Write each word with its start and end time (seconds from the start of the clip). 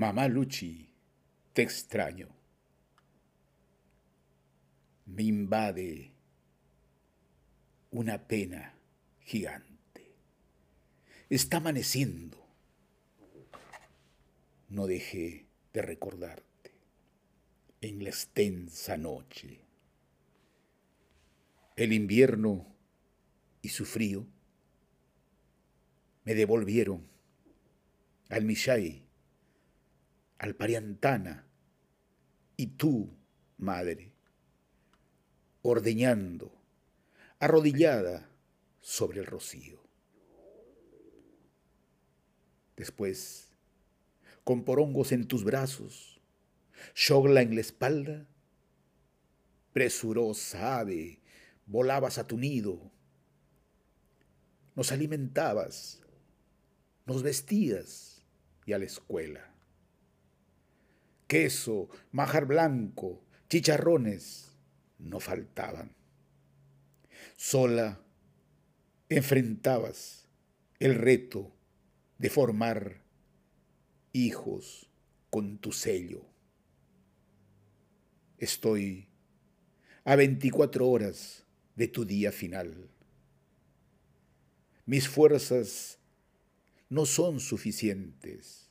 Mamá 0.00 0.28
Luchi, 0.28 0.88
te 1.52 1.60
extraño. 1.60 2.30
Me 5.04 5.24
invade 5.24 6.10
una 7.90 8.26
pena 8.26 8.72
gigante. 9.20 10.16
Está 11.28 11.58
amaneciendo. 11.58 12.38
No 14.70 14.86
dejé 14.86 15.44
de 15.74 15.82
recordarte 15.82 16.72
en 17.82 18.02
la 18.02 18.08
extensa 18.08 18.96
noche. 18.96 19.60
El 21.76 21.92
invierno 21.92 22.74
y 23.60 23.68
su 23.68 23.84
frío 23.84 24.26
me 26.24 26.34
devolvieron 26.34 27.06
al 28.30 28.46
Mishai 28.46 29.09
al 30.40 30.54
Pariantana, 30.54 31.46
y 32.56 32.68
tú, 32.68 33.10
madre, 33.58 34.10
ordeñando, 35.60 36.50
arrodillada 37.38 38.26
sobre 38.80 39.20
el 39.20 39.26
rocío. 39.26 39.84
Después, 42.74 43.52
con 44.42 44.64
porongos 44.64 45.12
en 45.12 45.28
tus 45.28 45.44
brazos, 45.44 46.22
shogla 46.94 47.42
en 47.42 47.54
la 47.54 47.60
espalda, 47.60 48.26
presurosa 49.74 50.78
ave, 50.78 51.20
volabas 51.66 52.16
a 52.16 52.26
tu 52.26 52.38
nido, 52.38 52.90
nos 54.74 54.90
alimentabas, 54.90 56.00
nos 57.04 57.22
vestías 57.22 58.24
y 58.64 58.72
a 58.72 58.78
la 58.78 58.86
escuela 58.86 59.50
queso, 61.30 61.88
majar 62.10 62.44
blanco, 62.44 63.22
chicharrones, 63.48 64.50
no 64.98 65.20
faltaban. 65.20 65.94
Sola 67.36 68.00
enfrentabas 69.08 70.26
el 70.80 70.96
reto 70.96 71.54
de 72.18 72.30
formar 72.30 73.04
hijos 74.12 74.90
con 75.30 75.58
tu 75.58 75.70
sello. 75.70 76.26
Estoy 78.38 79.06
a 80.02 80.16
24 80.16 80.88
horas 80.88 81.46
de 81.76 81.86
tu 81.86 82.04
día 82.06 82.32
final. 82.32 82.90
Mis 84.84 85.08
fuerzas 85.08 86.00
no 86.88 87.06
son 87.06 87.38
suficientes. 87.38 88.68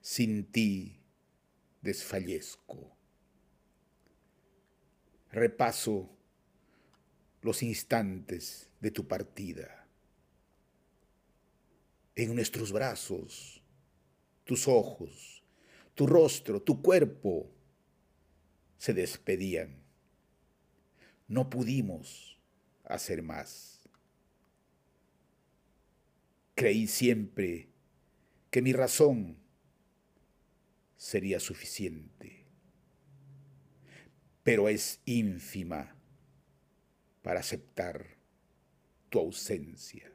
Sin 0.00 0.44
ti 0.44 0.98
desfallezco. 1.80 2.96
Repaso 5.30 6.10
los 7.42 7.62
instantes 7.62 8.68
de 8.80 8.90
tu 8.90 9.06
partida. 9.06 9.86
En 12.16 12.34
nuestros 12.34 12.72
brazos, 12.72 13.62
tus 14.44 14.66
ojos, 14.66 15.42
tu 15.94 16.06
rostro, 16.06 16.60
tu 16.60 16.82
cuerpo 16.82 17.50
se 18.76 18.94
despedían. 18.94 19.82
No 21.28 21.50
pudimos 21.50 22.38
hacer 22.84 23.22
más. 23.22 23.88
Creí 26.54 26.86
siempre 26.88 27.68
que 28.50 28.62
mi 28.62 28.72
razón 28.72 29.36
sería 30.98 31.38
suficiente, 31.38 32.44
pero 34.42 34.68
es 34.68 35.00
ínfima 35.04 35.94
para 37.22 37.40
aceptar 37.40 38.16
tu 39.08 39.20
ausencia. 39.20 40.12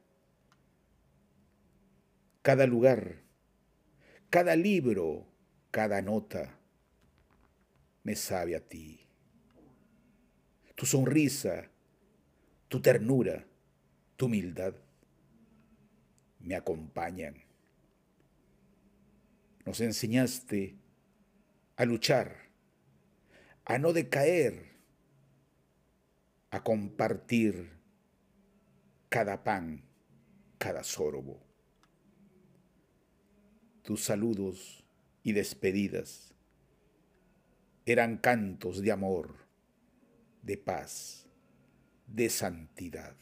Cada 2.42 2.68
lugar, 2.68 3.22
cada 4.30 4.58
libro, 4.58 5.26
cada 5.72 6.02
nota 6.02 6.60
me 8.04 8.16
sabe 8.18 8.58
a 8.58 8.60
ti. 8.60 9.00
Tu 10.76 10.86
sonrisa, 10.86 11.70
tu 12.68 12.82
ternura, 12.82 13.48
tu 14.18 14.26
humildad 14.26 14.76
me 16.42 16.56
acompañan 16.56 17.43
nos 19.66 19.80
enseñaste 19.82 20.78
a 21.76 21.86
luchar, 21.86 22.36
a 23.66 23.78
no 23.78 23.94
decaer, 23.94 24.74
a 26.52 26.64
compartir 26.64 27.72
cada 29.10 29.44
pan, 29.44 29.84
cada 30.58 30.84
sorbo. 30.84 31.42
Tus 33.84 34.04
saludos 34.04 34.84
y 35.24 35.34
despedidas 35.34 36.34
eran 37.86 38.18
cantos 38.18 38.82
de 38.82 38.92
amor, 38.92 39.36
de 40.42 40.58
paz, 40.58 41.28
de 42.08 42.30
santidad. 42.30 43.16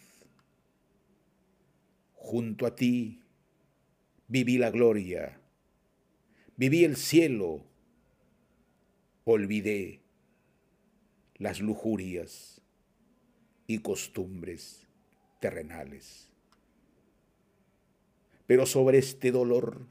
Junto 2.13 2.65
a 2.65 2.75
ti 2.75 3.23
viví 4.27 4.57
la 4.57 4.69
gloria 4.69 5.40
Viví 6.61 6.83
el 6.83 6.95
cielo, 6.95 7.65
olvidé 9.23 10.03
las 11.37 11.59
lujurias 11.59 12.61
y 13.65 13.79
costumbres 13.79 14.85
terrenales. 15.39 16.29
Pero 18.45 18.67
sobre 18.67 18.99
este 18.99 19.31
dolor, 19.31 19.87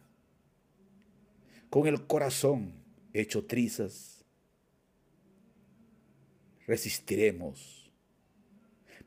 con 1.70 1.88
el 1.88 2.06
corazón 2.06 2.74
hecho 3.14 3.46
trizas, 3.46 4.24
resistiremos, 6.68 7.90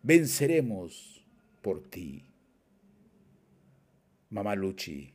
venceremos 0.02 1.26
por 1.62 1.82
ti. 1.82 2.26
Mamá 4.30 4.54
Luchi, 4.54 5.14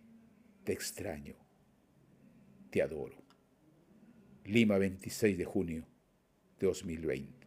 te 0.65 0.73
extraño 0.73 1.48
te 2.71 2.83
adoro. 2.83 3.23
Lima, 4.45 4.79
26 4.79 5.37
de 5.39 5.45
junio 5.45 5.87
de 6.59 6.67
2020. 6.67 7.38